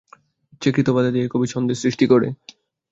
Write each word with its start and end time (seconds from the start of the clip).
ইচ্ছাকৃত 0.53 0.87
বাধা 0.95 1.11
দিয়েই 1.13 1.31
কবি 1.33 1.47
ছন্দের 1.47 1.77
সৃষ্টি 1.83 2.05
করে। 2.05 2.27